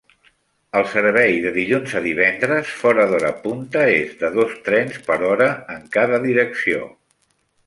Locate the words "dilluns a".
1.57-2.01